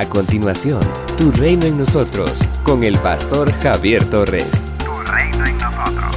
[0.00, 0.80] A continuación,
[1.18, 2.30] Tu Reino en Nosotros,
[2.64, 4.50] con el pastor Javier Torres.
[4.78, 6.16] Tu Reino en Nosotros.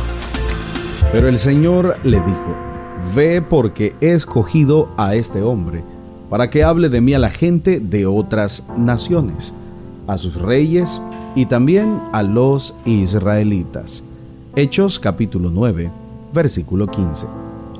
[1.11, 2.55] Pero el Señor le dijo,
[3.13, 5.83] Ve porque he escogido a este hombre,
[6.29, 9.53] para que hable de mí a la gente de otras naciones,
[10.07, 11.01] a sus reyes
[11.35, 14.01] y también a los israelitas.
[14.55, 15.91] Hechos capítulo 9,
[16.33, 17.25] versículo 15.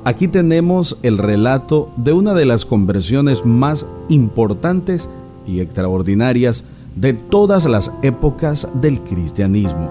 [0.04, 5.08] Aquí tenemos el relato de una de las conversiones más importantes
[5.46, 6.64] y extraordinarias
[6.96, 9.90] de todas las épocas del cristianismo.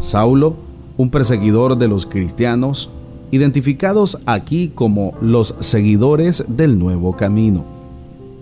[0.00, 0.54] Saulo,
[0.96, 2.90] un perseguidor de los cristianos,
[3.30, 7.64] identificados aquí como los seguidores del nuevo camino,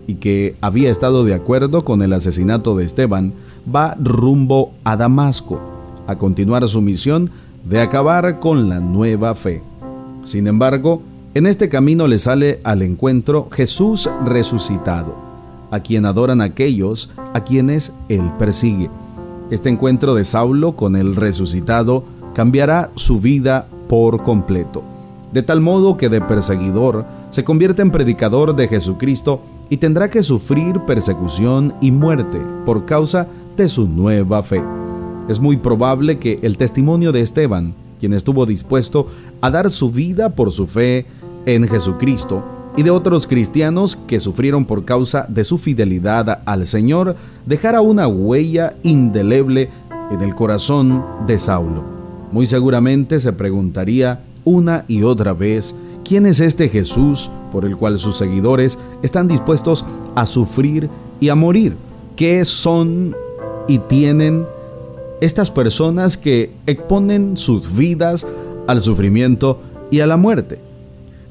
[0.06, 3.32] y que había estado de acuerdo con el asesinato de Esteban,
[3.74, 5.58] va rumbo a Damasco,
[6.06, 7.30] a continuar su misión
[7.68, 9.62] de acabar con la nueva fe.
[10.24, 11.02] Sin embargo,
[11.34, 15.25] en este camino le sale al encuentro Jesús resucitado
[15.76, 18.90] a quien adoran aquellos a quienes él persigue.
[19.50, 22.02] Este encuentro de Saulo con el resucitado
[22.34, 24.82] cambiará su vida por completo,
[25.32, 30.22] de tal modo que de perseguidor se convierte en predicador de Jesucristo y tendrá que
[30.22, 34.62] sufrir persecución y muerte por causa de su nueva fe.
[35.28, 39.08] Es muy probable que el testimonio de Esteban, quien estuvo dispuesto
[39.40, 41.06] a dar su vida por su fe
[41.46, 42.42] en Jesucristo,
[42.76, 48.06] y de otros cristianos que sufrieron por causa de su fidelidad al Señor, dejara una
[48.06, 49.70] huella indeleble
[50.10, 51.82] en el corazón de Saulo.
[52.32, 57.98] Muy seguramente se preguntaría una y otra vez, ¿quién es este Jesús por el cual
[57.98, 61.76] sus seguidores están dispuestos a sufrir y a morir?
[62.14, 63.14] ¿Qué son
[63.68, 64.44] y tienen
[65.20, 68.26] estas personas que exponen sus vidas
[68.66, 69.60] al sufrimiento
[69.90, 70.58] y a la muerte?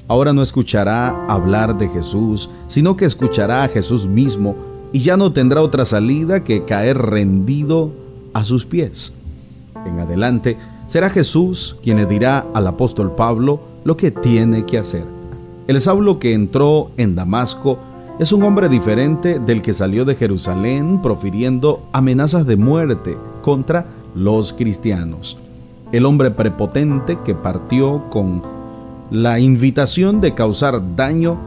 [0.08, 4.56] Ahora no escuchará hablar de Jesús, sino que escuchará a Jesús mismo
[4.94, 7.92] y ya no tendrá otra salida que caer rendido
[8.34, 9.14] a sus pies.
[9.86, 15.04] En adelante será Jesús quien le dirá al apóstol Pablo lo que tiene que hacer.
[15.68, 17.80] El Saulo que entró en Damasco
[18.20, 24.54] es un hombre diferente del que salió de Jerusalén profiriendo amenazas de muerte contra los
[24.54, 25.38] cristianos.
[25.92, 28.55] El hombre prepotente que partió con
[29.12, 31.38] la invitación de causar daño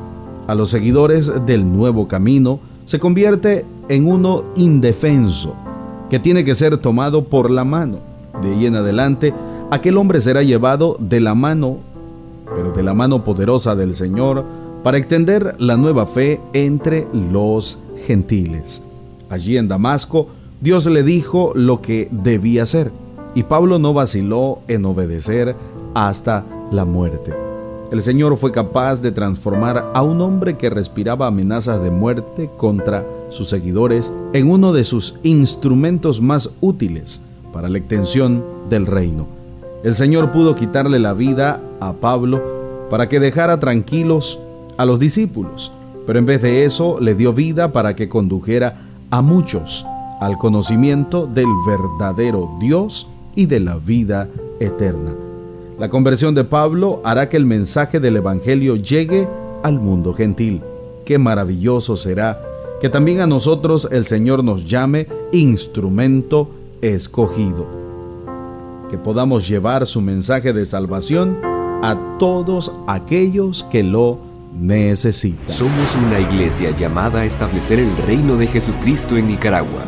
[0.46, 5.54] a los seguidores del nuevo camino se convierte en uno indefenso,
[6.08, 7.98] que tiene que ser tomado por la mano.
[8.42, 9.34] De ahí en adelante,
[9.70, 11.78] aquel hombre será llevado de la mano,
[12.54, 14.44] pero de la mano poderosa del Señor,
[14.82, 18.82] para extender la nueva fe entre los gentiles.
[19.28, 20.28] Allí en Damasco,
[20.60, 22.90] Dios le dijo lo que debía hacer,
[23.34, 25.54] y Pablo no vaciló en obedecer
[25.94, 27.47] hasta la muerte.
[27.91, 33.06] El Señor fue capaz de transformar a un hombre que respiraba amenazas de muerte contra
[33.31, 39.26] sus seguidores en uno de sus instrumentos más útiles para la extensión del reino.
[39.82, 42.43] El Señor pudo quitarle la vida a Pablo
[42.91, 44.38] para que dejara tranquilos
[44.76, 45.72] a los discípulos,
[46.06, 49.87] pero en vez de eso le dio vida para que condujera a muchos
[50.20, 54.28] al conocimiento del verdadero Dios y de la vida
[54.60, 55.28] eterna.
[55.78, 59.28] La conversión de Pablo hará que el mensaje del Evangelio llegue
[59.62, 60.61] al mundo gentil.
[61.05, 62.43] Qué maravilloso será
[62.81, 66.50] que también a nosotros el Señor nos llame instrumento
[66.83, 67.65] escogido.
[68.91, 71.38] Que podamos llevar su mensaje de salvación
[71.84, 74.19] a todos aquellos que lo
[74.59, 75.55] necesitan.
[75.55, 79.84] Somos una iglesia llamada a establecer el reino de Jesucristo en Nicaragua.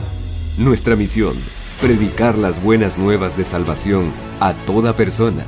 [0.57, 1.35] Nuestra misión,
[1.81, 5.45] predicar las buenas nuevas de salvación a toda persona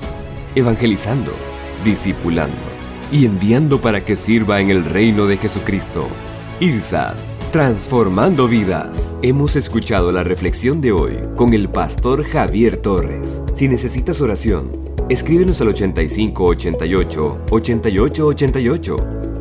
[0.55, 1.33] evangelizando,
[1.85, 2.57] discipulando
[3.11, 6.09] y enviando para que sirva en el reino de Jesucristo.
[6.61, 7.15] IRSAD,
[7.51, 9.17] transformando vidas.
[9.23, 13.43] Hemos escuchado la reflexión de hoy con el pastor Javier Torres.
[13.55, 14.71] Si necesitas oración,
[15.09, 19.22] escríbenos al 8588 8888